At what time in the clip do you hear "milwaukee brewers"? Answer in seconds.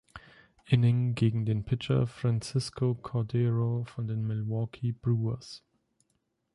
4.25-5.61